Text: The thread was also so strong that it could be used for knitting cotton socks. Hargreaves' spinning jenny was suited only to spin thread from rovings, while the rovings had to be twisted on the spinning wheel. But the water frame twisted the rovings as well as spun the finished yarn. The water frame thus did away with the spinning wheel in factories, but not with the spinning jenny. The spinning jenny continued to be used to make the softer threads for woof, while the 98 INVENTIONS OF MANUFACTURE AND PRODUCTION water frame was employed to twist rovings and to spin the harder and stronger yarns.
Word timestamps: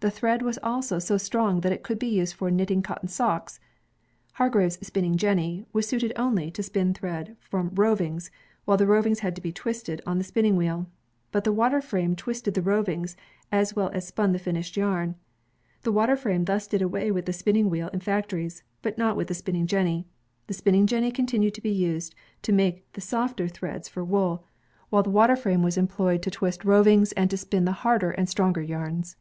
The 0.00 0.10
thread 0.12 0.40
was 0.40 0.56
also 0.62 1.00
so 1.00 1.16
strong 1.18 1.62
that 1.62 1.72
it 1.72 1.82
could 1.82 1.98
be 1.98 2.06
used 2.06 2.34
for 2.34 2.48
knitting 2.48 2.80
cotton 2.80 3.08
socks. 3.08 3.58
Hargreaves' 4.34 4.78
spinning 4.86 5.16
jenny 5.16 5.66
was 5.72 5.88
suited 5.88 6.12
only 6.14 6.48
to 6.52 6.62
spin 6.62 6.94
thread 6.94 7.36
from 7.40 7.72
rovings, 7.74 8.30
while 8.66 8.76
the 8.76 8.86
rovings 8.86 9.18
had 9.18 9.34
to 9.34 9.42
be 9.42 9.50
twisted 9.50 10.00
on 10.06 10.16
the 10.18 10.22
spinning 10.22 10.54
wheel. 10.54 10.86
But 11.32 11.42
the 11.42 11.52
water 11.52 11.80
frame 11.80 12.14
twisted 12.14 12.54
the 12.54 12.62
rovings 12.62 13.16
as 13.50 13.74
well 13.74 13.88
as 13.92 14.06
spun 14.06 14.30
the 14.30 14.38
finished 14.38 14.76
yarn. 14.76 15.16
The 15.82 15.90
water 15.90 16.14
frame 16.14 16.44
thus 16.44 16.68
did 16.68 16.82
away 16.82 17.10
with 17.10 17.26
the 17.26 17.32
spinning 17.32 17.68
wheel 17.68 17.88
in 17.88 17.98
factories, 17.98 18.62
but 18.82 18.96
not 18.96 19.16
with 19.16 19.26
the 19.26 19.34
spinning 19.34 19.66
jenny. 19.66 20.06
The 20.46 20.54
spinning 20.54 20.86
jenny 20.86 21.10
continued 21.10 21.54
to 21.54 21.60
be 21.60 21.70
used 21.72 22.14
to 22.42 22.52
make 22.52 22.92
the 22.92 23.00
softer 23.00 23.48
threads 23.48 23.88
for 23.88 24.04
woof, 24.04 24.38
while 24.88 25.02
the 25.02 25.10
98 25.10 25.10
INVENTIONS 25.10 25.10
OF 25.10 25.10
MANUFACTURE 25.10 25.10
AND 25.10 25.10
PRODUCTION 25.10 25.12
water 25.16 25.36
frame 25.42 25.62
was 25.64 25.76
employed 25.76 26.22
to 26.22 26.30
twist 26.30 26.64
rovings 26.64 27.12
and 27.20 27.28
to 27.28 27.36
spin 27.36 27.64
the 27.64 27.82
harder 27.82 28.12
and 28.12 28.28
stronger 28.28 28.62
yarns. 28.62 29.16